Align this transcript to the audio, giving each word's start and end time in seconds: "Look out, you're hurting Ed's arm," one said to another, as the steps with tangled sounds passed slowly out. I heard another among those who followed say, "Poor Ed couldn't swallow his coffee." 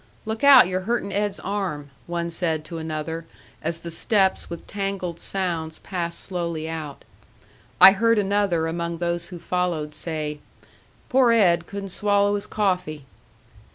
"Look 0.25 0.43
out, 0.43 0.67
you're 0.67 0.79
hurting 0.89 1.11
Ed's 1.13 1.39
arm," 1.39 1.91
one 2.07 2.31
said 2.31 2.65
to 2.65 2.79
another, 2.79 3.27
as 3.61 3.77
the 3.81 3.91
steps 3.91 4.49
with 4.49 4.65
tangled 4.65 5.19
sounds 5.19 5.77
passed 5.77 6.21
slowly 6.21 6.67
out. 6.67 7.05
I 7.79 7.91
heard 7.91 8.17
another 8.17 8.65
among 8.65 8.97
those 8.97 9.27
who 9.27 9.37
followed 9.37 9.93
say, 9.93 10.39
"Poor 11.07 11.31
Ed 11.31 11.67
couldn't 11.67 11.89
swallow 11.89 12.33
his 12.33 12.47
coffee." 12.47 13.05